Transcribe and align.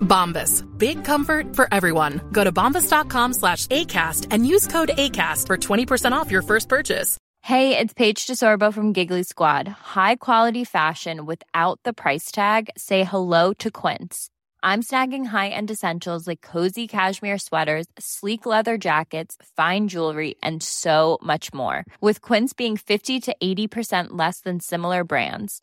Bombas. 0.00 0.66
Big 0.78 1.04
comfort 1.04 1.56
for 1.56 1.66
everyone. 1.72 2.20
Go 2.32 2.44
to 2.44 2.52
bombas.com 2.52 3.32
slash 3.34 3.66
ACAST 3.68 4.26
and 4.30 4.46
use 4.46 4.66
code 4.66 4.90
ACAST 4.96 5.46
for 5.46 5.56
20% 5.56 6.12
off 6.12 6.30
your 6.30 6.42
first 6.42 6.68
purchase. 6.68 7.16
Hey, 7.42 7.76
it's 7.76 7.94
Paige 7.94 8.26
DeSorbo 8.26 8.72
from 8.72 8.92
Giggly 8.92 9.22
Squad. 9.22 9.66
High 9.66 10.16
quality 10.16 10.64
fashion 10.64 11.24
without 11.24 11.80
the 11.84 11.94
price 11.94 12.30
tag? 12.30 12.68
Say 12.76 13.02
hello 13.02 13.54
to 13.54 13.70
Quince. 13.70 14.28
I'm 14.62 14.82
snagging 14.82 15.24
high 15.24 15.48
end 15.48 15.70
essentials 15.70 16.26
like 16.26 16.42
cozy 16.42 16.86
cashmere 16.86 17.38
sweaters, 17.38 17.86
sleek 17.98 18.44
leather 18.44 18.76
jackets, 18.76 19.36
fine 19.56 19.88
jewelry, 19.88 20.34
and 20.42 20.62
so 20.62 21.18
much 21.22 21.54
more. 21.54 21.86
With 22.02 22.20
Quince 22.20 22.52
being 22.52 22.76
50 22.76 23.20
to 23.20 23.36
80% 23.42 24.08
less 24.10 24.40
than 24.40 24.60
similar 24.60 25.02
brands. 25.02 25.62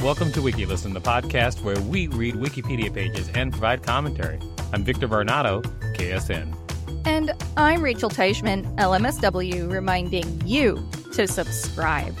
Welcome 0.00 0.30
to 0.34 0.40
WikiListen, 0.40 0.94
the 0.94 1.00
podcast 1.00 1.64
where 1.64 1.78
we 1.80 2.06
read 2.06 2.36
Wikipedia 2.36 2.94
pages 2.94 3.28
and 3.30 3.50
provide 3.50 3.82
commentary. 3.82 4.38
I'm 4.72 4.84
Victor 4.84 5.08
Varnado, 5.08 5.60
KSN. 5.96 6.56
And 7.04 7.32
I'm 7.56 7.82
Rachel 7.82 8.08
Teichman, 8.08 8.76
LMSW, 8.76 9.68
reminding 9.68 10.40
you 10.46 10.88
to 11.14 11.26
subscribe. 11.26 12.16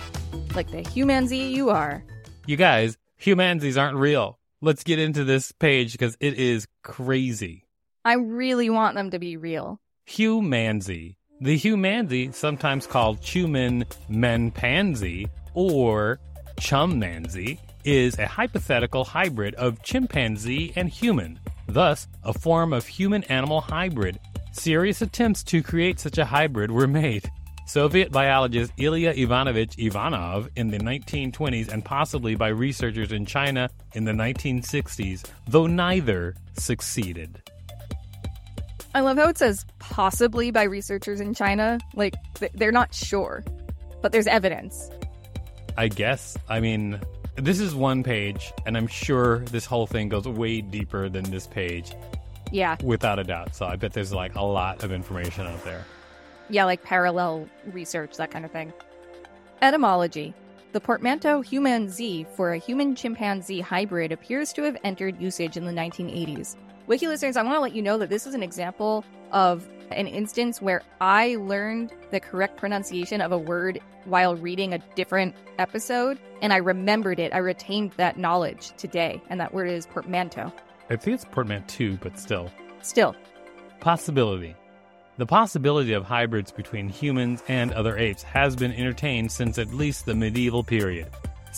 Like 0.56 0.68
the 0.72 0.78
humanzee 0.78 1.52
you 1.52 1.70
are. 1.70 2.02
You 2.46 2.56
guys, 2.56 2.98
humanzees 3.22 3.80
aren't 3.80 3.96
real. 3.96 4.40
Let's 4.60 4.82
get 4.82 4.98
into 4.98 5.22
this 5.22 5.52
page 5.52 5.92
because 5.92 6.16
it 6.18 6.34
is 6.34 6.66
crazy. 6.82 7.64
I 8.04 8.14
really 8.14 8.70
want 8.70 8.96
them 8.96 9.12
to 9.12 9.20
be 9.20 9.36
real. 9.36 9.80
Humanzee. 10.08 11.14
The 11.40 11.56
humanzee, 11.56 12.34
sometimes 12.34 12.88
called 12.88 13.20
human 13.20 13.84
menpansy 14.10 15.30
or 15.54 16.18
chummanzy, 16.56 17.60
is 17.88 18.18
a 18.18 18.26
hypothetical 18.26 19.02
hybrid 19.02 19.54
of 19.54 19.82
chimpanzee 19.82 20.74
and 20.76 20.90
human, 20.90 21.40
thus, 21.66 22.06
a 22.22 22.34
form 22.34 22.74
of 22.74 22.86
human 22.86 23.24
animal 23.24 23.62
hybrid. 23.62 24.20
Serious 24.52 25.00
attempts 25.00 25.42
to 25.44 25.62
create 25.62 25.98
such 25.98 26.18
a 26.18 26.24
hybrid 26.26 26.70
were 26.70 26.86
made. 26.86 27.30
Soviet 27.66 28.12
biologist 28.12 28.72
Ilya 28.76 29.14
Ivanovich 29.16 29.74
Ivanov 29.78 30.50
in 30.54 30.68
the 30.68 30.78
1920s 30.78 31.68
and 31.68 31.82
possibly 31.82 32.34
by 32.34 32.48
researchers 32.48 33.10
in 33.10 33.24
China 33.24 33.70
in 33.94 34.04
the 34.04 34.12
1960s, 34.12 35.24
though 35.46 35.66
neither 35.66 36.34
succeeded. 36.58 37.40
I 38.94 39.00
love 39.00 39.16
how 39.16 39.30
it 39.30 39.38
says 39.38 39.64
possibly 39.78 40.50
by 40.50 40.64
researchers 40.64 41.20
in 41.20 41.32
China. 41.32 41.78
Like, 41.94 42.14
they're 42.54 42.70
not 42.70 42.94
sure, 42.94 43.44
but 44.02 44.12
there's 44.12 44.26
evidence. 44.26 44.90
I 45.78 45.88
guess. 45.88 46.36
I 46.48 46.60
mean, 46.60 47.00
this 47.40 47.60
is 47.60 47.74
one 47.74 48.02
page, 48.02 48.52
and 48.66 48.76
I'm 48.76 48.86
sure 48.86 49.40
this 49.40 49.64
whole 49.64 49.86
thing 49.86 50.08
goes 50.08 50.26
way 50.26 50.60
deeper 50.60 51.08
than 51.08 51.24
this 51.30 51.46
page. 51.46 51.92
Yeah. 52.50 52.76
Without 52.82 53.18
a 53.18 53.24
doubt. 53.24 53.54
So 53.54 53.66
I 53.66 53.76
bet 53.76 53.92
there's 53.92 54.12
like 54.12 54.34
a 54.34 54.42
lot 54.42 54.82
of 54.82 54.92
information 54.92 55.46
out 55.46 55.64
there. 55.64 55.84
Yeah, 56.50 56.64
like 56.64 56.82
parallel 56.82 57.48
research, 57.72 58.16
that 58.16 58.30
kind 58.30 58.44
of 58.44 58.50
thing. 58.50 58.72
Etymology. 59.60 60.34
The 60.72 60.80
portmanteau 60.80 61.42
humanzee 61.42 62.26
for 62.34 62.52
a 62.52 62.58
human 62.58 62.94
chimpanzee 62.94 63.60
hybrid 63.60 64.12
appears 64.12 64.52
to 64.54 64.62
have 64.62 64.76
entered 64.84 65.20
usage 65.20 65.56
in 65.56 65.64
the 65.64 65.72
1980s. 65.72 66.56
Wiki 66.88 67.06
listeners, 67.06 67.36
I 67.36 67.42
want 67.42 67.54
to 67.54 67.60
let 67.60 67.74
you 67.74 67.82
know 67.82 67.98
that 67.98 68.08
this 68.08 68.26
is 68.26 68.32
an 68.32 68.42
example 68.42 69.04
of 69.30 69.68
an 69.90 70.06
instance 70.06 70.62
where 70.62 70.82
I 71.02 71.36
learned 71.36 71.92
the 72.10 72.18
correct 72.18 72.56
pronunciation 72.56 73.20
of 73.20 73.30
a 73.30 73.36
word 73.36 73.78
while 74.06 74.36
reading 74.36 74.72
a 74.72 74.78
different 74.94 75.34
episode, 75.58 76.18
and 76.40 76.50
I 76.50 76.56
remembered 76.56 77.20
it. 77.20 77.34
I 77.34 77.38
retained 77.38 77.92
that 77.98 78.16
knowledge 78.16 78.72
today, 78.78 79.20
and 79.28 79.38
that 79.38 79.52
word 79.52 79.68
is 79.68 79.84
portmanteau. 79.84 80.50
I 80.88 80.96
think 80.96 81.16
it's 81.16 81.26
portmanteau, 81.26 81.98
but 82.00 82.18
still. 82.18 82.50
Still. 82.80 83.14
Possibility. 83.80 84.56
The 85.18 85.26
possibility 85.26 85.92
of 85.92 86.04
hybrids 86.04 86.50
between 86.50 86.88
humans 86.88 87.42
and 87.48 87.70
other 87.74 87.98
apes 87.98 88.22
has 88.22 88.56
been 88.56 88.72
entertained 88.72 89.30
since 89.30 89.58
at 89.58 89.74
least 89.74 90.06
the 90.06 90.14
medieval 90.14 90.64
period. 90.64 91.08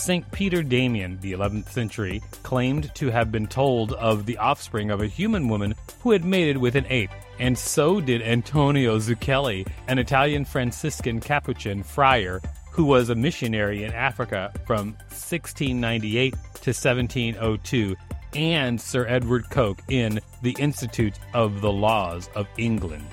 St. 0.01 0.33
Peter 0.33 0.63
Damian, 0.63 1.19
the 1.21 1.33
11th 1.33 1.69
century, 1.69 2.23
claimed 2.43 2.93
to 2.95 3.11
have 3.11 3.31
been 3.31 3.47
told 3.47 3.93
of 3.93 4.25
the 4.25 4.39
offspring 4.39 4.91
of 4.91 5.03
a 5.03 5.07
human 5.07 5.47
woman 5.47 5.75
who 6.01 6.13
had 6.13 6.25
mated 6.25 6.57
with 6.57 6.75
an 6.75 6.87
ape, 6.89 7.11
and 7.39 7.57
so 7.57 8.01
did 8.01 8.23
Antonio 8.23 8.99
Zucchelli, 8.99 9.69
an 9.89 9.99
Italian 9.99 10.47
Franciscan 10.47 11.21
Capuchin 11.21 11.83
friar 11.83 12.41
who 12.71 12.85
was 12.85 13.11
a 13.11 13.15
missionary 13.15 13.85
in 13.85 13.93
Africa 13.93 14.51
from 14.65 14.93
1698 15.11 16.33
to 16.33 16.71
1702, 16.71 17.95
and 18.35 18.81
Sir 18.81 19.07
Edward 19.07 19.51
Coke 19.51 19.83
in 19.89 20.19
The 20.41 20.57
Institute 20.59 21.19
of 21.35 21.61
the 21.61 21.71
Laws 21.71 22.31
of 22.35 22.49
England. 22.57 23.05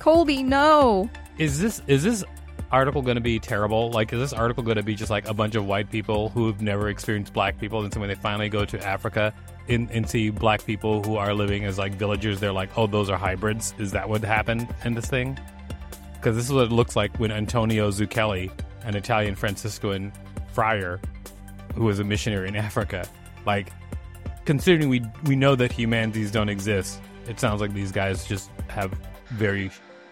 Colby, 0.00 0.42
no. 0.42 1.08
Is 1.38 1.60
this 1.60 1.82
is 1.86 2.02
this 2.02 2.24
article 2.76 3.00
going 3.00 3.16
to 3.16 3.22
be 3.22 3.38
terrible? 3.38 3.90
Like, 3.90 4.12
is 4.12 4.20
this 4.20 4.32
article 4.34 4.62
going 4.62 4.76
to 4.76 4.82
be 4.82 4.94
just 4.94 5.10
like 5.10 5.26
a 5.26 5.32
bunch 5.32 5.54
of 5.54 5.66
white 5.66 5.90
people 5.90 6.28
who 6.28 6.46
have 6.46 6.60
never 6.60 6.90
experienced 6.90 7.32
black 7.32 7.58
people, 7.58 7.82
and 7.82 7.92
so 7.92 8.00
when 8.00 8.10
they 8.10 8.14
finally 8.14 8.50
go 8.50 8.66
to 8.66 8.86
Africa 8.86 9.32
and, 9.68 9.90
and 9.90 10.08
see 10.08 10.28
black 10.28 10.64
people 10.64 11.02
who 11.02 11.16
are 11.16 11.32
living 11.32 11.64
as 11.64 11.78
like 11.78 11.94
villagers, 11.94 12.38
they're 12.38 12.52
like, 12.52 12.68
oh, 12.76 12.86
those 12.86 13.08
are 13.08 13.16
hybrids? 13.16 13.74
Is 13.78 13.92
that 13.92 14.06
what 14.08 14.22
happened 14.22 14.68
in 14.84 14.94
this 14.94 15.06
thing? 15.06 15.38
Because 16.14 16.36
this 16.36 16.44
is 16.44 16.52
what 16.52 16.64
it 16.64 16.72
looks 16.72 16.94
like 16.96 17.16
when 17.18 17.32
Antonio 17.32 17.90
Zucchelli, 17.90 18.50
an 18.84 18.94
Italian 18.94 19.34
Franciscan 19.34 20.12
friar 20.52 21.00
who 21.74 21.84
was 21.84 21.98
a 21.98 22.04
missionary 22.04 22.48
in 22.48 22.56
Africa, 22.56 23.08
like, 23.46 23.72
considering 24.44 24.90
we 24.90 25.02
we 25.24 25.34
know 25.34 25.56
that 25.56 25.72
humanities 25.72 26.30
don't 26.30 26.50
exist, 26.50 27.00
it 27.26 27.40
sounds 27.40 27.62
like 27.62 27.72
these 27.72 27.90
guys 27.90 28.26
just 28.26 28.50
have 28.68 28.92
very 29.30 29.70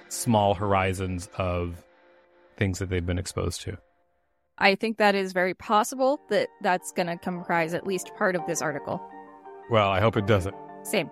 small 0.09 0.55
horizons 0.55 1.29
of 1.37 1.85
things 2.57 2.79
that 2.79 2.91
they've 2.91 3.05
been 3.05 3.19
exposed 3.19 3.61
to. 3.63 3.79
I 4.59 4.77
think 4.77 4.99
that 4.99 5.15
is 5.15 5.33
very 5.33 5.55
possible 5.55 6.21
that 6.31 6.49
that's 6.63 6.93
going 6.93 7.09
to 7.09 7.17
comprise 7.17 7.75
at 7.75 7.87
least 7.87 8.13
part 8.17 8.37
of 8.37 8.47
this 8.47 8.63
article. 8.63 9.01
Well, 9.71 9.91
I 9.91 10.01
hope 10.01 10.17
it 10.17 10.27
doesn't. 10.27 10.55
Same. 10.85 11.11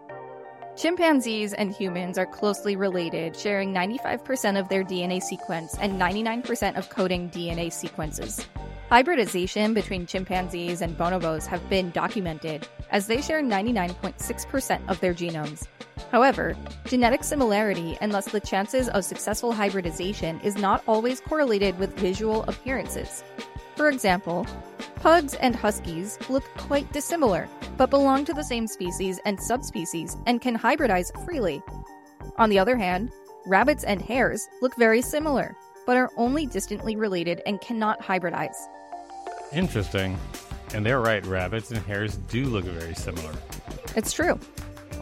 Chimpanzees 0.77 1.53
and 1.53 1.73
humans 1.73 2.17
are 2.17 2.27
closely 2.27 2.77
related, 2.77 3.37
sharing 3.37 3.75
95% 3.75 4.59
of 4.59 4.69
their 4.69 4.85
DNA 4.85 5.21
sequence 5.23 5.77
and 5.79 6.01
99% 6.01 6.77
of 6.79 6.89
coding 6.89 7.29
DNA 7.31 7.71
sequences. 7.71 8.47
Hybridization 8.89 9.75
between 9.75 10.07
chimpanzees 10.07 10.81
and 10.81 10.97
bonobos 10.97 11.47
have 11.47 11.67
been 11.69 11.91
documented, 11.91 12.67
as 12.91 13.07
they 13.07 13.21
share 13.21 13.43
99.6% 13.43 14.81
of 14.89 15.01
their 15.01 15.15
genomes. 15.15 15.67
However, 16.13 16.55
genetic 16.85 17.25
similarity 17.25 17.97
and 18.03 18.13
thus 18.13 18.27
the 18.27 18.39
chances 18.39 18.91
of 18.91 19.03
successful 19.03 19.51
hybridization 19.51 20.39
is 20.41 20.57
not 20.57 20.85
always 20.87 21.23
correlated 21.23 21.79
with 21.79 21.99
visual 21.99 22.43
appearances. 22.43 23.25
For 23.77 23.89
example, 23.89 24.47
pugs 24.97 25.33
and 25.35 25.57
huskies 25.57 26.19
look 26.29 26.45
quite 26.59 26.93
dissimilar, 26.93 27.49
but 27.79 27.89
belong 27.89 28.27
to 28.27 28.35
the 28.35 28.45
same 28.45 28.67
species 28.67 29.21
and 29.25 29.41
subspecies 29.41 30.19
and 30.27 30.43
can 30.43 30.57
hybridize 30.57 31.11
freely. 31.25 31.63
On 32.37 32.51
the 32.51 32.59
other 32.59 32.77
hand, 32.77 33.11
rabbits 33.47 33.83
and 33.83 34.03
hares 34.03 34.47
look 34.61 34.77
very 34.77 35.01
similar, 35.01 35.57
but 35.87 35.97
are 35.97 36.11
only 36.19 36.45
distantly 36.45 36.95
related 36.95 37.41
and 37.47 37.59
cannot 37.63 38.03
hybridize. 38.03 38.57
Interesting. 39.51 40.19
And 40.75 40.85
they're 40.85 41.01
right, 41.01 41.25
rabbits 41.25 41.71
and 41.71 41.81
hares 41.81 42.17
do 42.17 42.45
look 42.45 42.67
very 42.67 42.95
similar. 42.95 43.33
It's 43.97 44.13
true. 44.13 44.39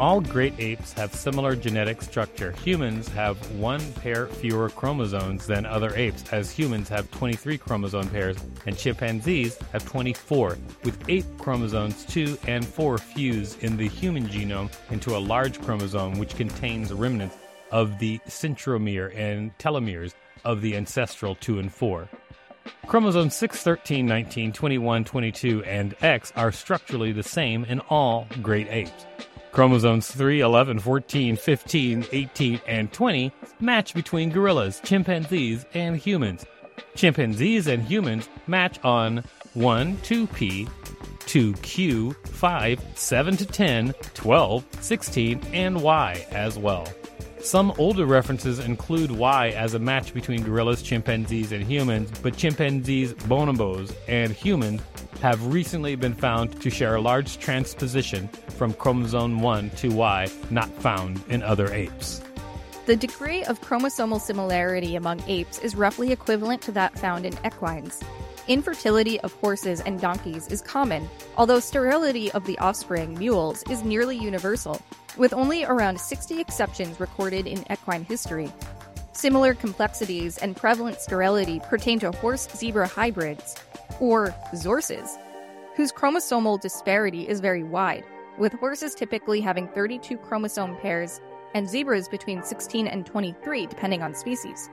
All 0.01 0.23
great 0.23 0.55
apes 0.59 0.95
have 0.95 1.13
similar 1.15 1.55
genetic 1.55 2.01
structure. 2.01 2.53
Humans 2.65 3.09
have 3.09 3.37
one 3.57 3.83
pair 3.93 4.29
fewer 4.29 4.71
chromosomes 4.71 5.47
than 5.47 5.67
other 5.67 5.95
apes, 5.95 6.25
as 6.33 6.51
humans 6.51 6.89
have 6.89 7.11
23 7.11 7.59
chromosome 7.59 8.09
pairs 8.09 8.39
and 8.65 8.79
chimpanzees 8.79 9.59
have 9.73 9.87
24, 9.87 10.57
with 10.85 10.99
8 11.07 11.27
chromosomes 11.37 12.07
2 12.07 12.39
and 12.47 12.67
4 12.67 12.97
fused 12.97 13.63
in 13.63 13.77
the 13.77 13.89
human 13.89 14.27
genome 14.27 14.71
into 14.91 15.15
a 15.15 15.21
large 15.21 15.61
chromosome 15.61 16.19
which 16.19 16.35
contains 16.35 16.95
remnants 16.95 17.37
of 17.71 17.99
the 17.99 18.19
centromere 18.27 19.15
and 19.15 19.57
telomeres 19.59 20.15
of 20.47 20.63
the 20.63 20.77
ancestral 20.77 21.35
2 21.35 21.59
and 21.59 21.71
4. 21.71 22.09
Chromosomes 22.87 23.35
6, 23.35 23.63
13, 23.63 24.07
19, 24.07 24.53
21, 24.55 25.05
22, 25.05 25.63
and 25.65 25.95
X 26.01 26.33
are 26.37 26.51
structurally 26.51 27.13
the 27.13 27.23
same 27.23 27.65
in 27.67 27.81
all 27.81 28.27
great 28.41 28.67
apes. 28.71 29.05
Chromosomes 29.53 30.11
3, 30.11 30.41
11, 30.41 30.79
14, 30.79 31.37
15, 31.37 32.07
18, 32.13 32.61
and 32.67 32.93
20 32.93 33.33
match 33.61 33.95
between 33.95 34.31
gorillas, 34.31 34.81
chimpanzees, 34.85 35.67
and 35.75 35.97
humans. 35.97 36.47
Chimpanzees 36.95 37.67
and 37.67 37.83
humans 37.83 38.29
match 38.47 38.79
on 38.85 39.25
1, 39.55 39.97
2p, 39.99 40.69
2q, 41.21 42.27
5, 42.29 42.81
7 42.95 43.37
to 43.37 43.47
10, 43.47 43.93
12, 44.15 44.65
16, 44.81 45.41
and 45.53 45.83
y 45.83 46.27
as 46.31 46.57
well. 46.59 46.87
Some 47.43 47.73
older 47.79 48.05
references 48.05 48.59
include 48.59 49.11
Y 49.11 49.49
as 49.51 49.73
a 49.73 49.79
match 49.79 50.13
between 50.13 50.43
gorillas, 50.43 50.83
chimpanzees, 50.83 51.53
and 51.53 51.65
humans, 51.65 52.11
but 52.23 52.37
chimpanzees, 52.37 53.15
bonobos, 53.15 53.95
and 54.07 54.31
humans 54.31 54.83
have 55.23 55.45
recently 55.47 55.95
been 55.95 56.15
found 56.15 56.61
to 56.61 56.69
share 56.69 56.97
a 56.97 57.01
large 57.01 57.39
transposition 57.39 58.29
from 58.59 58.75
chromosome 58.75 59.41
1 59.41 59.71
to 59.71 59.89
Y 59.89 60.29
not 60.51 60.69
found 60.83 61.23
in 61.29 61.43
other 61.43 61.73
apes. 61.73 62.23
The 62.85 62.97
degree 62.97 63.43
of 63.45 63.61
chromosomal 63.63 64.21
similarity 64.21 64.97
among 64.97 65.23
apes 65.27 65.59
is 65.61 65.75
roughly 65.75 66.13
equivalent 66.13 66.61
to 66.63 66.73
that 66.73 66.99
found 66.99 67.25
in 67.25 67.35
equines. 67.45 68.03
Infertility 68.49 69.19
of 69.21 69.33
horses 69.35 69.81
and 69.81 70.01
donkeys 70.01 70.49
is 70.49 70.61
common, 70.61 71.09
although 71.39 71.61
sterility 71.61 72.31
of 72.33 72.45
the 72.45 72.59
offspring, 72.59 73.17
mules, 73.19 73.63
is 73.71 73.83
nearly 73.83 74.17
universal, 74.17 74.83
with 75.17 75.33
only 75.33 75.65
around 75.65 76.01
60 76.01 76.41
exceptions 76.41 77.01
recorded 77.01 77.47
in 77.47 77.65
equine 77.71 78.05
history. 78.05 78.51
Similar 79.13 79.55
complexities 79.55 80.39
and 80.39 80.57
prevalent 80.57 81.01
sterility 81.01 81.61
pertain 81.69 81.99
to 82.01 82.13
horse 82.13 82.49
zebra 82.57 82.87
hybrids, 82.87 83.57
or 84.01 84.35
zorses, 84.55 85.19
whose 85.77 85.93
chromosomal 85.93 86.61
disparity 86.61 87.29
is 87.29 87.41
very 87.41 87.63
wide, 87.63 88.05
with 88.39 88.53
horses 88.55 88.95
typically 88.95 89.41
having 89.41 89.69
32 89.69 90.17
chromosome 90.17 90.77
pairs 90.79 91.21
and 91.55 91.69
zebras 91.69 92.09
between 92.09 92.43
16 92.43 92.87
and 92.87 93.05
23, 93.05 93.67
depending 93.67 94.03
on 94.03 94.15
species. 94.15 94.71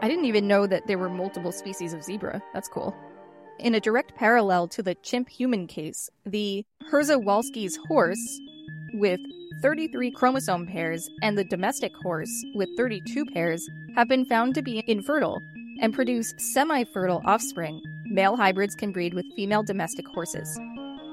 I 0.00 0.08
didn't 0.08 0.24
even 0.24 0.48
know 0.48 0.66
that 0.66 0.86
there 0.86 0.98
were 0.98 1.08
multiple 1.08 1.52
species 1.52 1.92
of 1.92 2.02
zebra. 2.02 2.42
That's 2.54 2.68
cool. 2.68 2.96
In 3.58 3.74
a 3.74 3.80
direct 3.80 4.14
parallel 4.14 4.68
to 4.68 4.82
the 4.82 4.94
chimp 4.96 5.28
human 5.28 5.66
case, 5.66 6.10
the 6.24 6.64
Przewalski's 6.90 7.78
horse, 7.88 8.40
with 8.94 9.20
33 9.60 10.10
chromosome 10.10 10.66
pairs, 10.66 11.08
and 11.22 11.36
the 11.36 11.44
domestic 11.44 11.94
horse, 11.96 12.44
with 12.54 12.68
32 12.76 13.26
pairs, 13.26 13.68
have 13.94 14.08
been 14.08 14.24
found 14.24 14.54
to 14.54 14.62
be 14.62 14.84
infertile 14.86 15.42
and 15.80 15.92
produce 15.92 16.34
semi 16.38 16.84
fertile 16.84 17.22
offspring. 17.24 17.82
Male 18.06 18.36
hybrids 18.36 18.74
can 18.74 18.92
breed 18.92 19.14
with 19.14 19.26
female 19.34 19.62
domestic 19.62 20.06
horses. 20.08 20.56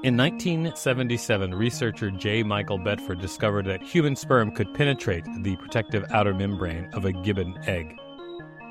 In 0.02 0.16
1977, 0.16 1.54
researcher 1.54 2.10
J. 2.10 2.42
Michael 2.42 2.78
Bedford 2.78 3.20
discovered 3.20 3.66
that 3.66 3.82
human 3.82 4.16
sperm 4.16 4.50
could 4.50 4.72
penetrate 4.72 5.24
the 5.42 5.56
protective 5.56 6.04
outer 6.10 6.32
membrane 6.32 6.88
of 6.94 7.04
a 7.04 7.12
gibbon 7.12 7.58
egg. 7.66 7.98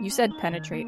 You 0.02 0.10
said 0.10 0.32
penetrate. 0.40 0.88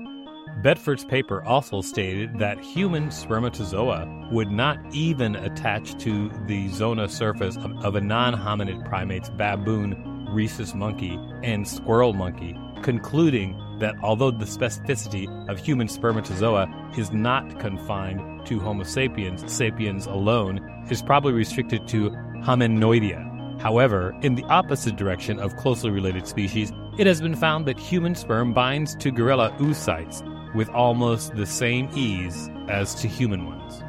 Bedford's 0.58 1.04
paper 1.06 1.44
also 1.44 1.82
stated 1.82 2.38
that 2.38 2.60
human 2.60 3.10
spermatozoa 3.10 4.30
would 4.32 4.52
not 4.52 4.78
even 4.94 5.36
attach 5.36 5.98
to 6.04 6.30
the 6.46 6.68
zona 6.70 7.10
surface 7.10 7.58
of, 7.58 7.72
of 7.84 7.96
a 7.96 8.02
non 8.02 8.36
hominid 8.36 8.88
primate's 8.88 9.30
baboon, 9.32 10.28
rhesus 10.32 10.76
monkey, 10.76 11.18
and 11.42 11.68
squirrel 11.68 12.14
monkey, 12.14 12.56
concluding 12.84 13.60
that 13.80 13.96
although 14.04 14.30
the 14.30 14.46
specificity 14.46 15.28
of 15.50 15.58
human 15.58 15.88
spermatozoa 15.88 16.68
is 16.96 17.12
not 17.12 17.60
confined 17.60 18.46
to 18.46 18.60
Homo 18.60 18.84
sapiens, 18.84 19.52
sapiens 19.52 20.06
alone 20.06 20.60
is 20.92 21.02
probably 21.02 21.34
restricted 21.34 21.88
to 21.88 22.12
Hominoidea. 22.44 23.60
However, 23.60 24.16
in 24.22 24.36
the 24.36 24.44
opposite 24.44 24.96
direction 24.96 25.40
of 25.40 25.56
closely 25.58 25.90
related 25.90 26.28
species, 26.28 26.72
it 27.00 27.08
has 27.08 27.20
been 27.20 27.36
found 27.36 27.66
that 27.66 27.80
human 27.80 28.14
sperm 28.14 28.54
binds 28.54 28.96
to 28.98 29.12
gorilla 29.12 29.56
oocytes 29.60 30.28
with 30.56 30.70
almost 30.70 31.36
the 31.36 31.46
same 31.46 31.90
ease 31.96 32.50
as 32.68 32.96
to 32.96 33.08
human 33.08 33.46
ones. 33.46 33.84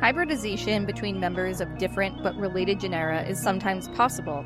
Hybridization 0.00 0.84
between 0.84 1.18
members 1.18 1.60
of 1.60 1.78
different 1.78 2.22
but 2.22 2.36
related 2.36 2.80
genera 2.80 3.22
is 3.22 3.40
sometimes 3.40 3.88
possible, 3.88 4.44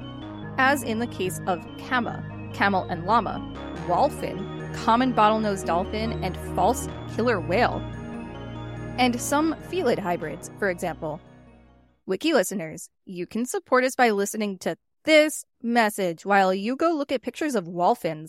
as 0.59 0.83
in 0.83 1.01
the 1.01 1.07
case 1.07 1.41
of 1.47 1.67
cama, 1.89 2.25
camel 2.55 2.87
and 2.89 3.05
llama, 3.05 3.39
wholphin, 3.87 4.73
common 4.75 5.13
bottlenose 5.13 5.65
dolphin, 5.65 6.23
and 6.25 6.37
false 6.55 6.89
killer 7.15 7.41
whale. 7.41 7.83
And 8.99 9.21
some 9.21 9.57
felid 9.69 9.99
hybrids, 9.99 10.51
for 10.59 10.71
example. 10.71 11.21
Wiki 12.07 12.33
listeners, 12.33 12.89
you 13.05 13.27
can 13.27 13.45
support 13.47 13.85
us 13.85 13.95
by 13.95 14.11
listening 14.11 14.59
to 14.59 14.77
this 15.05 15.45
message 15.63 16.25
while 16.25 16.53
you 16.53 16.77
go 16.77 16.93
look 16.93 17.13
at 17.13 17.23
pictures 17.23 17.55
of 17.55 17.65
wholphins. 17.65 18.29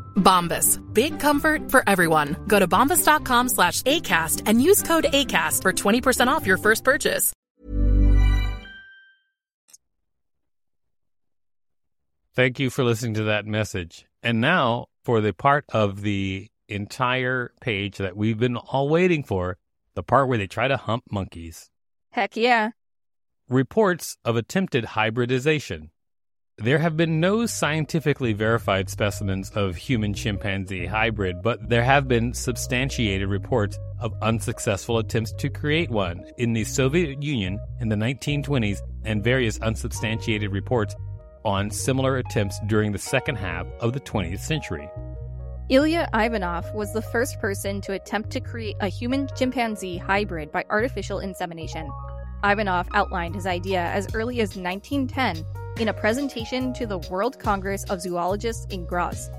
Bombas. 0.15 0.79
Big 0.93 1.19
comfort 1.19 1.69
for 1.69 1.83
everyone. 1.85 2.37
Go 2.47 2.59
to 2.59 2.67
bombas.com 2.67 3.49
slash 3.49 3.81
ACAST 3.83 4.43
and 4.45 4.61
use 4.61 4.81
code 4.83 5.07
ACAST 5.11 5.61
for 5.61 5.73
20% 5.73 6.27
off 6.27 6.47
your 6.47 6.57
first 6.57 6.85
purchase. 6.85 7.33
Thank 12.33 12.59
you 12.59 12.69
for 12.69 12.85
listening 12.85 13.15
to 13.15 13.23
that 13.25 13.45
message. 13.45 14.05
And 14.23 14.39
now 14.39 14.87
for 15.03 15.19
the 15.19 15.33
part 15.33 15.65
of 15.73 16.01
the 16.01 16.49
entire 16.69 17.51
page 17.59 17.97
that 17.97 18.15
we've 18.15 18.39
been 18.39 18.55
all 18.55 18.87
waiting 18.87 19.23
for 19.23 19.57
the 19.95 20.03
part 20.03 20.29
where 20.29 20.37
they 20.37 20.47
try 20.47 20.67
to 20.67 20.77
hump 20.77 21.03
monkeys. 21.11 21.69
Heck 22.11 22.37
yeah. 22.37 22.71
Reports 23.49 24.15
of 24.23 24.37
attempted 24.37 24.85
hybridization. 24.85 25.90
There 26.63 26.77
have 26.77 26.95
been 26.95 27.19
no 27.19 27.47
scientifically 27.47 28.33
verified 28.33 28.87
specimens 28.87 29.49
of 29.55 29.75
human 29.75 30.13
chimpanzee 30.13 30.85
hybrid, 30.85 31.41
but 31.41 31.67
there 31.67 31.83
have 31.83 32.07
been 32.07 32.35
substantiated 32.35 33.27
reports 33.29 33.79
of 33.99 34.13
unsuccessful 34.21 34.99
attempts 34.99 35.31
to 35.39 35.49
create 35.49 35.89
one 35.89 36.23
in 36.37 36.53
the 36.53 36.63
Soviet 36.63 37.23
Union 37.23 37.59
in 37.79 37.89
the 37.89 37.95
1920s 37.95 38.77
and 39.05 39.23
various 39.23 39.59
unsubstantiated 39.61 40.51
reports 40.51 40.95
on 41.43 41.71
similar 41.71 42.17
attempts 42.17 42.59
during 42.67 42.91
the 42.91 42.99
second 42.99 43.37
half 43.37 43.65
of 43.79 43.93
the 43.93 43.99
20th 43.99 44.41
century. 44.41 44.87
Ilya 45.69 46.09
Ivanov 46.13 46.71
was 46.75 46.93
the 46.93 47.01
first 47.01 47.39
person 47.39 47.81
to 47.81 47.93
attempt 47.93 48.29
to 48.29 48.39
create 48.39 48.75
a 48.81 48.87
human 48.87 49.27
chimpanzee 49.35 49.97
hybrid 49.97 50.51
by 50.51 50.63
artificial 50.69 51.21
insemination. 51.21 51.89
Ivanov 52.43 52.87
outlined 52.93 53.33
his 53.33 53.47
idea 53.47 53.81
as 53.81 54.13
early 54.13 54.41
as 54.41 54.55
1910 54.55 55.43
in 55.79 55.87
a 55.87 55.93
presentation 55.93 56.73
to 56.73 56.85
the 56.85 56.99
World 57.09 57.39
Congress 57.39 57.83
of 57.85 58.01
Zoologists 58.01 58.65
in 58.73 58.85
Graz. 58.85 59.29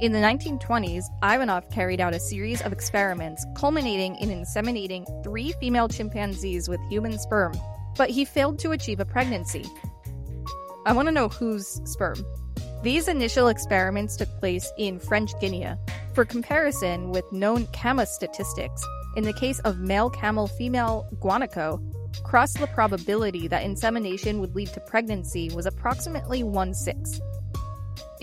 In 0.00 0.12
the 0.12 0.18
1920s, 0.18 1.04
Ivanov 1.22 1.68
carried 1.70 2.00
out 2.00 2.14
a 2.14 2.18
series 2.18 2.60
of 2.62 2.72
experiments 2.72 3.44
culminating 3.56 4.16
in 4.16 4.30
inseminating 4.30 5.04
three 5.22 5.52
female 5.60 5.88
chimpanzees 5.88 6.68
with 6.68 6.80
human 6.88 7.18
sperm, 7.18 7.52
but 7.96 8.10
he 8.10 8.24
failed 8.24 8.58
to 8.60 8.72
achieve 8.72 9.00
a 9.00 9.04
pregnancy. 9.04 9.64
I 10.86 10.92
want 10.92 11.06
to 11.06 11.12
know 11.12 11.28
whose 11.28 11.80
sperm. 11.84 12.16
These 12.82 13.06
initial 13.06 13.46
experiments 13.46 14.16
took 14.16 14.28
place 14.40 14.72
in 14.76 14.98
French 14.98 15.38
Guinea. 15.40 15.74
For 16.14 16.24
comparison 16.24 17.10
with 17.10 17.30
known 17.30 17.68
cama 17.68 18.06
statistics, 18.06 18.84
in 19.16 19.24
the 19.24 19.32
case 19.32 19.60
of 19.60 19.78
male 19.78 20.10
camel 20.10 20.48
female 20.48 21.06
guanaco, 21.20 21.80
cross 22.24 22.52
the 22.54 22.66
probability 22.68 23.48
that 23.48 23.62
insemination 23.62 24.40
would 24.40 24.54
lead 24.54 24.68
to 24.68 24.80
pregnancy 24.80 25.50
was 25.54 25.66
approximately 25.66 26.42
1 26.42 26.74
6. 26.74 27.20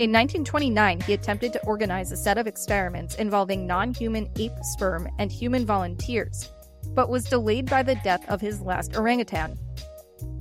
In 0.00 0.12
1929, 0.12 1.02
he 1.02 1.12
attempted 1.12 1.52
to 1.52 1.66
organize 1.66 2.10
a 2.10 2.16
set 2.16 2.38
of 2.38 2.46
experiments 2.46 3.16
involving 3.16 3.66
non 3.66 3.92
human 3.92 4.30
ape 4.36 4.52
sperm 4.62 5.06
and 5.18 5.30
human 5.30 5.66
volunteers, 5.66 6.50
but 6.94 7.10
was 7.10 7.24
delayed 7.24 7.68
by 7.68 7.82
the 7.82 7.96
death 7.96 8.26
of 8.30 8.40
his 8.40 8.62
last 8.62 8.96
orangutan. 8.96 9.58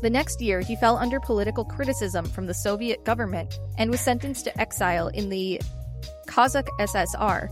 The 0.01 0.09
next 0.09 0.39
year, 0.39 0.61
he 0.61 0.77
fell 0.77 0.95
under 0.97 1.19
political 1.19 1.65
criticism 1.65 2.25
from 2.25 2.45
the 2.45 2.53
Soviet 2.53 3.03
government 3.03 3.59
and 3.77 3.91
was 3.91 3.99
sentenced 3.99 4.45
to 4.45 4.61
exile 4.61 5.09
in 5.09 5.27
the 5.27 5.61
Kazakh 6.27 6.69
SSR. 6.79 7.49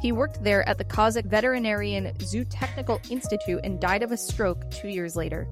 He 0.00 0.12
worked 0.12 0.42
there 0.42 0.66
at 0.66 0.78
the 0.78 0.84
Kazakh 0.84 1.26
Veterinarian 1.26 2.14
Zootechnical 2.14 3.10
Institute 3.10 3.60
and 3.64 3.78
died 3.78 4.02
of 4.02 4.12
a 4.12 4.16
stroke 4.16 4.70
two 4.70 4.88
years 4.88 5.14
later. 5.14 5.46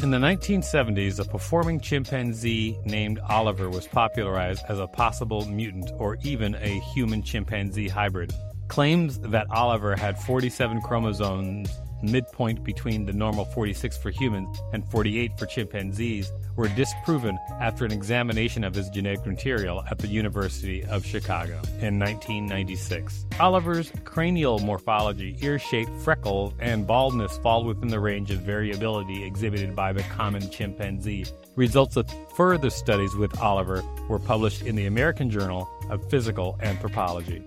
In 0.00 0.10
the 0.10 0.18
1970s, 0.18 1.20
a 1.20 1.24
performing 1.24 1.78
chimpanzee 1.78 2.76
named 2.84 3.20
Oliver 3.28 3.70
was 3.70 3.86
popularized 3.86 4.64
as 4.68 4.80
a 4.80 4.88
possible 4.88 5.46
mutant 5.46 5.92
or 5.98 6.18
even 6.24 6.56
a 6.56 6.80
human 6.92 7.22
chimpanzee 7.22 7.86
hybrid. 7.86 8.32
Claims 8.66 9.20
that 9.20 9.46
Oliver 9.52 9.94
had 9.94 10.18
47 10.18 10.80
chromosomes 10.80 11.70
midpoint 12.02 12.62
between 12.64 13.06
the 13.06 13.12
normal 13.12 13.44
46 13.44 13.96
for 13.98 14.10
humans 14.10 14.58
and 14.72 14.84
48 14.90 15.38
for 15.38 15.46
chimpanzees, 15.46 16.30
were 16.56 16.68
disproven 16.68 17.38
after 17.60 17.84
an 17.84 17.92
examination 17.92 18.64
of 18.64 18.74
his 18.74 18.88
genetic 18.90 19.24
material 19.26 19.84
at 19.90 19.98
the 19.98 20.08
University 20.08 20.84
of 20.84 21.04
Chicago 21.04 21.54
in 21.80 21.98
1996. 21.98 23.26
Oliver's 23.40 23.90
cranial 24.04 24.58
morphology, 24.58 25.36
ear 25.40 25.58
shape, 25.58 25.88
freckles, 26.02 26.52
and 26.58 26.86
baldness 26.86 27.38
fall 27.38 27.64
within 27.64 27.88
the 27.88 28.00
range 28.00 28.30
of 28.30 28.40
variability 28.40 29.24
exhibited 29.24 29.74
by 29.74 29.92
the 29.92 30.02
common 30.04 30.48
chimpanzee. 30.50 31.26
Results 31.56 31.96
of 31.96 32.06
further 32.36 32.70
studies 32.70 33.14
with 33.14 33.38
Oliver 33.40 33.82
were 34.08 34.18
published 34.18 34.62
in 34.62 34.76
the 34.76 34.86
American 34.86 35.30
Journal 35.30 35.68
of 35.90 36.08
Physical 36.10 36.58
Anthropology. 36.62 37.42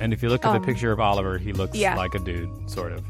And 0.00 0.12
if 0.12 0.22
you 0.22 0.28
look 0.28 0.44
at 0.44 0.54
Um, 0.54 0.60
the 0.60 0.66
picture 0.66 0.92
of 0.92 1.00
Oliver, 1.00 1.38
he 1.38 1.52
looks 1.52 1.76
yeah. 1.76 1.96
like 1.96 2.14
a 2.14 2.18
dude, 2.18 2.50
sort 2.68 2.92
of. 2.92 3.02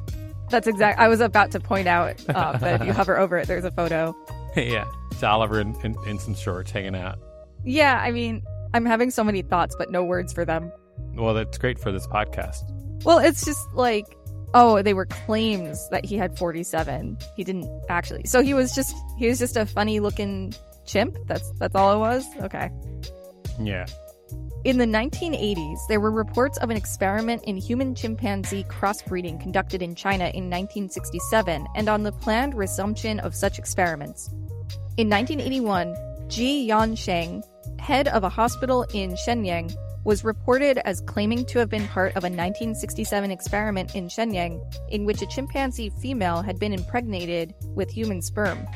That's 0.50 0.66
exact. 0.66 0.98
I 0.98 1.08
was 1.08 1.20
about 1.20 1.50
to 1.52 1.60
point 1.60 1.88
out 1.88 2.22
uh, 2.28 2.56
that 2.58 2.80
if 2.80 2.86
you 2.86 2.92
hover 2.94 3.18
over 3.18 3.36
it, 3.38 3.48
there's 3.48 3.64
a 3.64 3.70
photo. 3.70 4.14
yeah, 4.56 4.84
it's 5.10 5.22
Oliver 5.22 5.60
in, 5.60 5.74
in, 5.84 5.96
in 6.06 6.18
some 6.18 6.34
shorts 6.34 6.70
hanging 6.70 6.94
out. 6.94 7.18
Yeah, 7.64 8.00
I 8.00 8.12
mean, 8.12 8.42
I'm 8.74 8.84
having 8.86 9.10
so 9.10 9.24
many 9.24 9.42
thoughts, 9.42 9.74
but 9.76 9.90
no 9.90 10.04
words 10.04 10.32
for 10.32 10.44
them. 10.44 10.70
Well, 11.14 11.34
that's 11.34 11.58
great 11.58 11.78
for 11.78 11.90
this 11.90 12.06
podcast. 12.06 12.62
Well, 13.04 13.18
it's 13.18 13.44
just 13.44 13.60
like, 13.74 14.06
oh, 14.54 14.82
they 14.82 14.94
were 14.94 15.06
claims 15.06 15.88
that 15.90 16.04
he 16.04 16.16
had 16.16 16.38
47. 16.38 17.18
He 17.36 17.44
didn't 17.44 17.68
actually. 17.88 18.24
So 18.26 18.42
he 18.42 18.54
was 18.54 18.74
just 18.74 18.94
he 19.18 19.28
was 19.28 19.38
just 19.38 19.56
a 19.56 19.66
funny 19.66 20.00
looking 20.00 20.54
chimp. 20.86 21.16
That's 21.26 21.50
that's 21.58 21.74
all 21.74 21.94
it 21.94 21.98
was. 21.98 22.24
Okay. 22.42 22.70
Yeah. 23.60 23.86
In 24.64 24.78
the 24.78 24.84
1980s, 24.84 25.78
there 25.88 26.00
were 26.00 26.10
reports 26.10 26.58
of 26.58 26.70
an 26.70 26.76
experiment 26.76 27.44
in 27.44 27.56
human 27.56 27.94
chimpanzee 27.94 28.64
crossbreeding 28.64 29.40
conducted 29.40 29.80
in 29.80 29.94
China 29.94 30.24
in 30.24 30.50
1967 30.50 31.66
and 31.76 31.88
on 31.88 32.02
the 32.02 32.10
planned 32.10 32.54
resumption 32.54 33.20
of 33.20 33.34
such 33.34 33.58
experiments. 33.58 34.28
In 34.96 35.08
1981, 35.08 35.94
Ji 36.28 36.68
Yansheng, 36.68 37.44
head 37.78 38.08
of 38.08 38.24
a 38.24 38.28
hospital 38.28 38.82
in 38.92 39.12
Shenyang, 39.12 39.72
was 40.02 40.24
reported 40.24 40.78
as 40.78 41.00
claiming 41.02 41.44
to 41.44 41.58
have 41.58 41.68
been 41.68 41.86
part 41.88 42.10
of 42.16 42.24
a 42.24 42.30
1967 42.30 43.30
experiment 43.30 43.94
in 43.94 44.08
Shenyang 44.08 44.60
in 44.88 45.04
which 45.04 45.22
a 45.22 45.26
chimpanzee 45.26 45.90
female 46.00 46.42
had 46.42 46.58
been 46.58 46.72
impregnated 46.72 47.54
with 47.74 47.90
human 47.90 48.22
sperm. 48.22 48.66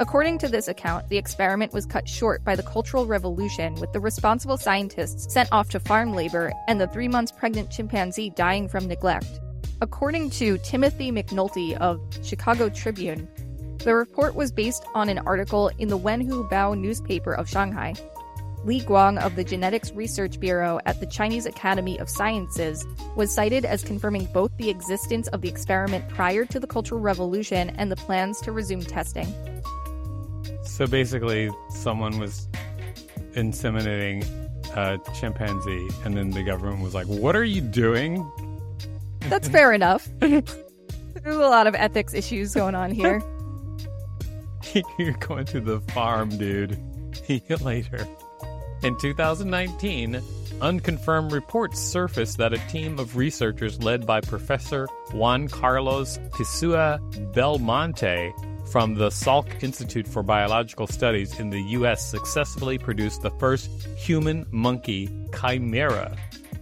According 0.00 0.38
to 0.38 0.48
this 0.48 0.68
account, 0.68 1.06
the 1.10 1.18
experiment 1.18 1.74
was 1.74 1.84
cut 1.84 2.08
short 2.08 2.42
by 2.42 2.56
the 2.56 2.62
Cultural 2.62 3.04
Revolution, 3.04 3.74
with 3.74 3.92
the 3.92 4.00
responsible 4.00 4.56
scientists 4.56 5.30
sent 5.30 5.52
off 5.52 5.68
to 5.68 5.78
farm 5.78 6.14
labor 6.14 6.54
and 6.68 6.80
the 6.80 6.86
three 6.86 7.06
months 7.06 7.30
pregnant 7.30 7.70
chimpanzee 7.70 8.30
dying 8.30 8.66
from 8.66 8.88
neglect. 8.88 9.40
According 9.82 10.30
to 10.30 10.56
Timothy 10.56 11.12
McNulty 11.12 11.76
of 11.76 12.00
Chicago 12.22 12.70
Tribune, 12.70 13.28
the 13.84 13.94
report 13.94 14.34
was 14.34 14.50
based 14.50 14.86
on 14.94 15.10
an 15.10 15.18
article 15.18 15.70
in 15.78 15.88
the 15.88 15.98
Wenhui 15.98 16.48
Bao 16.48 16.78
newspaper 16.78 17.34
of 17.34 17.46
Shanghai. 17.46 17.92
Li 18.64 18.80
Guang 18.80 19.22
of 19.22 19.36
the 19.36 19.44
Genetics 19.44 19.92
Research 19.92 20.40
Bureau 20.40 20.80
at 20.86 20.98
the 21.00 21.06
Chinese 21.06 21.44
Academy 21.44 21.98
of 21.98 22.08
Sciences 22.08 22.86
was 23.16 23.34
cited 23.34 23.66
as 23.66 23.84
confirming 23.84 24.26
both 24.32 24.50
the 24.56 24.70
existence 24.70 25.28
of 25.28 25.42
the 25.42 25.48
experiment 25.48 26.08
prior 26.08 26.46
to 26.46 26.58
the 26.58 26.66
Cultural 26.66 27.02
Revolution 27.02 27.68
and 27.76 27.92
the 27.92 27.96
plans 27.96 28.40
to 28.40 28.52
resume 28.52 28.82
testing. 28.82 29.30
So 30.80 30.86
basically, 30.86 31.50
someone 31.68 32.18
was 32.18 32.48
inseminating 33.34 34.24
a 34.74 34.98
chimpanzee, 35.12 35.90
and 36.06 36.16
then 36.16 36.30
the 36.30 36.42
government 36.42 36.80
was 36.82 36.94
like, 36.94 37.06
What 37.06 37.36
are 37.36 37.44
you 37.44 37.60
doing? 37.60 38.26
That's 39.28 39.46
fair 39.46 39.74
enough. 39.74 40.08
There's 40.20 40.56
a 41.26 41.32
lot 41.32 41.66
of 41.66 41.74
ethics 41.74 42.14
issues 42.14 42.54
going 42.54 42.74
on 42.74 42.92
here. 42.92 43.22
You're 44.98 45.12
going 45.20 45.44
to 45.44 45.60
the 45.60 45.80
farm, 45.92 46.30
dude. 46.30 46.78
See 47.26 47.42
you 47.46 47.56
later. 47.56 48.08
In 48.82 48.98
2019, 48.98 50.22
unconfirmed 50.62 51.32
reports 51.32 51.78
surfaced 51.78 52.38
that 52.38 52.54
a 52.54 52.58
team 52.68 52.98
of 52.98 53.18
researchers 53.18 53.82
led 53.82 54.06
by 54.06 54.22
Professor 54.22 54.86
Juan 55.12 55.46
Carlos 55.46 56.16
Izpisua 56.16 57.34
Belmonte 57.34 58.32
from 58.70 58.94
the 58.94 59.08
Salk 59.08 59.64
Institute 59.64 60.06
for 60.06 60.22
Biological 60.22 60.86
Studies 60.86 61.40
in 61.40 61.50
the 61.50 61.60
U.S. 61.70 62.08
successfully 62.08 62.78
produced 62.78 63.22
the 63.22 63.30
first 63.32 63.68
human 63.96 64.46
monkey 64.52 65.10
chimera. 65.34 66.16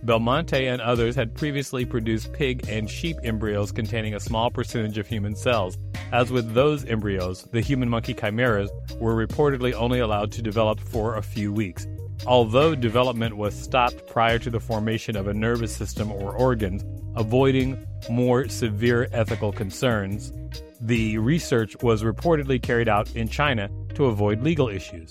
Belmonte 0.04 0.66
and 0.66 0.80
others 0.80 1.14
had 1.14 1.34
previously 1.34 1.84
produced 1.84 2.32
pig 2.32 2.66
and 2.66 2.88
sheep 2.88 3.16
embryos 3.24 3.72
containing 3.72 4.14
a 4.14 4.20
small 4.20 4.50
percentage 4.50 4.96
of 4.96 5.06
human 5.06 5.36
cells. 5.36 5.76
As 6.10 6.30
with 6.30 6.54
those 6.54 6.84
embryos, 6.86 7.42
the 7.52 7.60
human 7.60 7.90
monkey 7.90 8.14
chimeras 8.14 8.70
were 8.98 9.14
reportedly 9.14 9.74
only 9.74 9.98
allowed 9.98 10.32
to 10.32 10.42
develop 10.42 10.80
for 10.80 11.16
a 11.16 11.22
few 11.22 11.52
weeks. 11.52 11.86
Although 12.26 12.74
development 12.74 13.36
was 13.36 13.54
stopped 13.54 14.06
prior 14.06 14.38
to 14.40 14.50
the 14.50 14.60
formation 14.60 15.16
of 15.16 15.28
a 15.28 15.34
nervous 15.34 15.74
system 15.74 16.10
or 16.10 16.32
organs, 16.32 16.84
avoiding 17.16 17.86
more 18.10 18.48
severe 18.48 19.08
ethical 19.12 19.52
concerns, 19.52 20.32
the 20.80 21.18
research 21.18 21.76
was 21.82 22.02
reportedly 22.02 22.62
carried 22.62 22.88
out 22.88 23.14
in 23.16 23.28
China 23.28 23.70
to 23.94 24.06
avoid 24.06 24.42
legal 24.42 24.68
issues. 24.68 25.10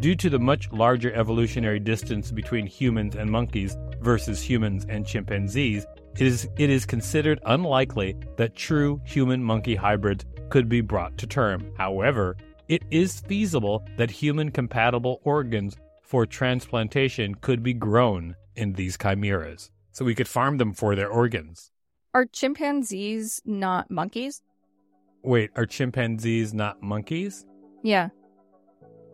Due 0.00 0.14
to 0.16 0.28
the 0.28 0.38
much 0.38 0.70
larger 0.72 1.12
evolutionary 1.14 1.78
distance 1.80 2.30
between 2.30 2.66
humans 2.66 3.14
and 3.14 3.30
monkeys 3.30 3.76
versus 4.00 4.42
humans 4.42 4.86
and 4.88 5.06
chimpanzees, 5.06 5.86
it 6.16 6.26
is, 6.26 6.48
it 6.58 6.70
is 6.70 6.84
considered 6.84 7.40
unlikely 7.46 8.16
that 8.36 8.54
true 8.54 9.00
human 9.04 9.42
monkey 9.42 9.74
hybrids 9.74 10.24
could 10.50 10.68
be 10.68 10.80
brought 10.80 11.16
to 11.18 11.26
term. 11.26 11.72
However, 11.76 12.36
it 12.68 12.82
is 12.90 13.20
feasible 13.20 13.84
that 13.96 14.10
human 14.10 14.50
compatible 14.50 15.20
organs 15.24 15.76
for 16.04 16.26
transplantation 16.26 17.34
could 17.34 17.62
be 17.62 17.72
grown 17.72 18.36
in 18.54 18.74
these 18.74 18.96
chimeras, 18.96 19.70
so 19.90 20.04
we 20.04 20.14
could 20.14 20.28
farm 20.28 20.58
them 20.58 20.72
for 20.74 20.94
their 20.94 21.08
organs. 21.08 21.70
Are 22.12 22.26
chimpanzees 22.26 23.40
not 23.44 23.90
monkeys? 23.90 24.42
Wait, 25.22 25.50
are 25.56 25.64
chimpanzees 25.66 26.52
not 26.52 26.82
monkeys? 26.82 27.46
Yeah. 27.82 28.10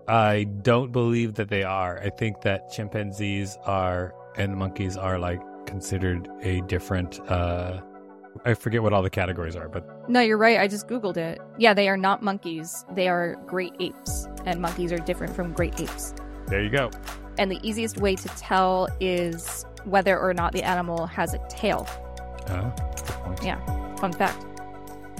I 0.08 0.44
don't 0.62 0.90
believe 0.90 1.34
that 1.34 1.48
they 1.48 1.62
are. 1.62 2.00
I 2.00 2.10
think 2.10 2.40
that 2.42 2.72
chimpanzees 2.72 3.56
are 3.64 4.12
and 4.36 4.56
monkeys 4.56 4.96
are 4.96 5.18
like 5.18 5.40
considered 5.66 6.28
a 6.42 6.60
different 6.62 7.20
uh 7.30 7.80
I 8.44 8.54
forget 8.54 8.82
what 8.82 8.92
all 8.92 9.02
the 9.02 9.10
categories 9.10 9.56
are, 9.56 9.68
but 9.68 10.08
No, 10.08 10.20
you're 10.20 10.38
right. 10.38 10.58
I 10.58 10.68
just 10.68 10.88
Googled 10.88 11.16
it. 11.16 11.40
Yeah, 11.58 11.74
they 11.74 11.88
are 11.88 11.96
not 11.96 12.22
monkeys. 12.22 12.84
They 12.94 13.08
are 13.08 13.36
great 13.46 13.74
apes. 13.80 14.26
And 14.44 14.60
monkeys 14.60 14.92
are 14.92 14.98
different 14.98 15.34
from 15.34 15.52
great 15.52 15.80
apes. 15.80 16.14
There 16.50 16.62
you 16.62 16.70
go. 16.70 16.90
And 17.38 17.50
the 17.50 17.58
easiest 17.66 17.98
way 17.98 18.16
to 18.16 18.28
tell 18.30 18.88
is 19.00 19.64
whether 19.84 20.18
or 20.18 20.34
not 20.34 20.52
the 20.52 20.62
animal 20.62 21.06
has 21.06 21.32
a 21.32 21.38
tail. 21.48 21.88
Uh. 22.48 22.70
Yeah, 23.42 23.96
fun 23.96 24.12
fact. 24.12 24.44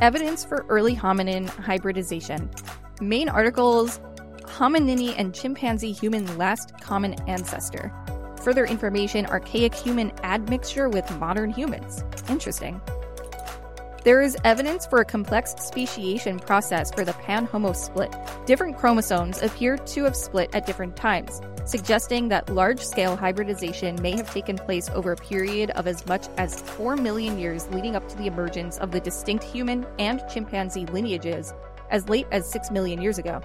Evidence 0.02 0.44
for 0.44 0.66
early 0.68 0.94
hominin 0.94 1.48
hybridization. 1.48 2.50
Main 3.00 3.28
articles 3.28 4.00
Hominini 4.50 5.14
and 5.14 5.34
chimpanzee 5.34 5.92
human 5.92 6.36
last 6.36 6.78
common 6.80 7.14
ancestor. 7.28 7.92
Further 8.42 8.66
information 8.66 9.26
archaic 9.26 9.74
human 9.74 10.12
admixture 10.22 10.88
with 10.88 11.10
modern 11.18 11.50
humans. 11.50 12.04
Interesting. 12.28 12.80
There 14.02 14.22
is 14.22 14.34
evidence 14.44 14.86
for 14.86 15.00
a 15.00 15.04
complex 15.04 15.54
speciation 15.58 16.38
process 16.38 16.90
for 16.90 17.04
the 17.04 17.12
pan 17.12 17.44
homo 17.44 17.74
split. 17.74 18.14
Different 18.46 18.78
chromosomes 18.78 19.42
appear 19.42 19.76
to 19.76 20.04
have 20.04 20.16
split 20.16 20.48
at 20.54 20.64
different 20.64 20.96
times, 20.96 21.42
suggesting 21.66 22.28
that 22.28 22.48
large 22.48 22.80
scale 22.80 23.14
hybridization 23.14 24.00
may 24.00 24.12
have 24.12 24.32
taken 24.32 24.56
place 24.56 24.88
over 24.94 25.12
a 25.12 25.16
period 25.16 25.68
of 25.72 25.86
as 25.86 26.06
much 26.06 26.28
as 26.38 26.62
4 26.62 26.96
million 26.96 27.38
years 27.38 27.68
leading 27.68 27.94
up 27.94 28.08
to 28.08 28.16
the 28.16 28.26
emergence 28.26 28.78
of 28.78 28.90
the 28.90 29.00
distinct 29.00 29.44
human 29.44 29.86
and 29.98 30.22
chimpanzee 30.32 30.86
lineages 30.86 31.52
as 31.90 32.08
late 32.08 32.26
as 32.32 32.50
6 32.50 32.70
million 32.70 33.02
years 33.02 33.18
ago. 33.18 33.42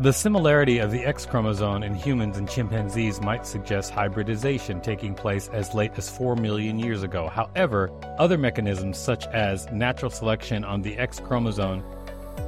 The 0.00 0.14
similarity 0.14 0.78
of 0.78 0.90
the 0.90 1.04
X 1.04 1.26
chromosome 1.26 1.82
in 1.82 1.94
humans 1.94 2.38
and 2.38 2.48
chimpanzees 2.48 3.20
might 3.20 3.46
suggest 3.46 3.90
hybridization 3.90 4.80
taking 4.80 5.14
place 5.14 5.48
as 5.48 5.74
late 5.74 5.92
as 5.98 6.08
4 6.08 6.36
million 6.36 6.78
years 6.78 7.02
ago. 7.02 7.28
However, 7.28 7.90
other 8.18 8.38
mechanisms 8.38 8.96
such 8.96 9.26
as 9.26 9.70
natural 9.72 10.10
selection 10.10 10.64
on 10.64 10.80
the 10.80 10.96
X 10.96 11.20
chromosome 11.20 11.84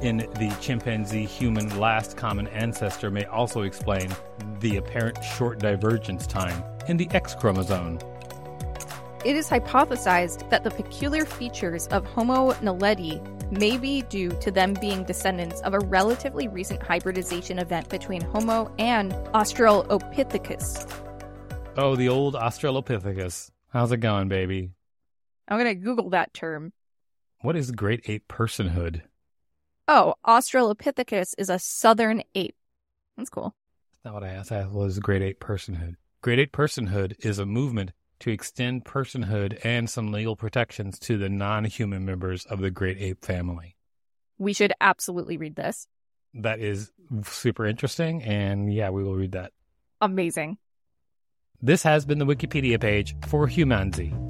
in 0.01 0.17
the 0.17 0.51
chimpanzee 0.61 1.25
human 1.25 1.79
last 1.79 2.17
common 2.17 2.47
ancestor 2.47 3.11
may 3.11 3.25
also 3.25 3.61
explain 3.61 4.09
the 4.59 4.77
apparent 4.77 5.23
short 5.23 5.59
divergence 5.59 6.25
time 6.25 6.63
in 6.87 6.97
the 6.97 7.07
X 7.11 7.35
chromosome. 7.35 7.99
It 9.25 9.37
is 9.37 9.47
hypothesized 9.47 10.49
that 10.49 10.65
the 10.65 10.69
peculiar 10.69 11.23
features 11.23 11.87
of 11.87 12.05
Homo 12.05 12.51
naledi 12.55 13.21
may 13.57 13.77
be 13.77 14.01
due 14.01 14.31
to 14.41 14.51
them 14.51 14.73
being 14.73 15.05
descendants 15.05 15.61
of 15.61 15.73
a 15.73 15.79
relatively 15.79 16.49
recent 16.49 16.83
hybridization 16.83 17.57
event 17.57 17.87
between 17.87 18.19
Homo 18.19 18.73
and 18.77 19.13
Australopithecus. 19.33 20.91
Oh, 21.77 21.95
the 21.95 22.09
old 22.09 22.35
Australopithecus. 22.35 23.49
How's 23.69 23.93
it 23.93 24.01
going, 24.01 24.27
baby? 24.27 24.71
I'm 25.47 25.57
going 25.57 25.73
to 25.73 25.81
Google 25.81 26.09
that 26.09 26.33
term. 26.33 26.73
What 27.39 27.55
is 27.55 27.71
great 27.71 28.01
ape 28.09 28.27
personhood? 28.27 29.03
Oh, 29.87 30.15
Australopithecus 30.27 31.33
is 31.37 31.49
a 31.49 31.59
southern 31.59 32.23
ape. 32.35 32.55
That's 33.15 33.29
cool. 33.29 33.55
That's 33.93 34.03
not 34.03 34.15
what 34.15 34.23
I 34.25 34.33
asked. 34.33 34.51
I 34.51 34.57
asked 34.57 34.71
what 34.71 34.89
is 34.89 34.99
great 34.99 35.21
ape 35.21 35.39
personhood. 35.39 35.95
Great 36.21 36.39
ape 36.39 36.51
personhood 36.51 37.15
is 37.25 37.39
a 37.39 37.45
movement 37.45 37.93
to 38.19 38.31
extend 38.31 38.85
personhood 38.85 39.59
and 39.63 39.89
some 39.89 40.11
legal 40.11 40.35
protections 40.35 40.99
to 40.99 41.17
the 41.17 41.29
non 41.29 41.65
human 41.65 42.05
members 42.05 42.45
of 42.45 42.59
the 42.59 42.71
great 42.71 42.97
ape 42.99 43.23
family. 43.23 43.75
We 44.37 44.53
should 44.53 44.73
absolutely 44.81 45.37
read 45.37 45.55
this. 45.55 45.87
That 46.33 46.59
is 46.59 46.91
super 47.23 47.65
interesting, 47.65 48.23
and 48.23 48.73
yeah, 48.73 48.89
we 48.89 49.03
will 49.03 49.15
read 49.15 49.33
that. 49.33 49.51
Amazing. 50.01 50.57
This 51.61 51.83
has 51.83 52.05
been 52.05 52.19
the 52.19 52.25
Wikipedia 52.25 52.79
page 52.79 53.15
for 53.27 53.47
Humanzee. 53.47 54.22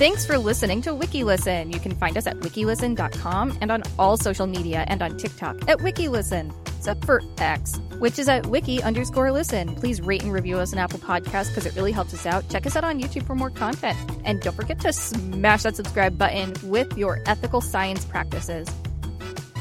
Thanks 0.00 0.24
for 0.24 0.38
listening 0.38 0.80
to 0.80 0.94
WikiListen. 0.94 1.74
You 1.74 1.78
can 1.78 1.94
find 1.94 2.16
us 2.16 2.26
at 2.26 2.40
wikilisten.com 2.40 3.58
and 3.60 3.70
on 3.70 3.82
all 3.98 4.16
social 4.16 4.46
media 4.46 4.86
and 4.88 5.02
on 5.02 5.18
TikTok 5.18 5.68
at 5.68 5.76
WikiListen, 5.80 6.54
except 6.68 7.04
for 7.04 7.20
X, 7.36 7.78
which 7.98 8.18
is 8.18 8.26
at 8.26 8.46
wiki 8.46 8.82
underscore 8.82 9.30
listen. 9.30 9.74
Please 9.76 10.00
rate 10.00 10.22
and 10.22 10.32
review 10.32 10.56
us 10.56 10.72
on 10.72 10.78
Apple 10.78 11.00
Podcasts 11.00 11.48
because 11.48 11.66
it 11.66 11.76
really 11.76 11.92
helps 11.92 12.14
us 12.14 12.24
out. 12.24 12.48
Check 12.48 12.64
us 12.66 12.76
out 12.76 12.84
on 12.84 12.98
YouTube 12.98 13.26
for 13.26 13.34
more 13.34 13.50
content. 13.50 13.98
And 14.24 14.40
don't 14.40 14.56
forget 14.56 14.80
to 14.80 14.92
smash 14.94 15.64
that 15.64 15.76
subscribe 15.76 16.16
button 16.16 16.54
with 16.70 16.96
your 16.96 17.20
ethical 17.26 17.60
science 17.60 18.06
practices. 18.06 18.70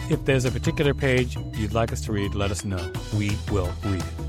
If 0.09 0.23
there's 0.23 0.45
a 0.45 0.51
particular 0.51 0.93
page 0.93 1.35
you'd 1.55 1.73
like 1.73 1.91
us 1.91 1.99
to 2.05 2.13
read, 2.13 2.33
let 2.33 2.49
us 2.49 2.63
know. 2.63 2.93
We 3.13 3.37
will 3.51 3.73
read 3.83 4.01
it. 4.01 4.28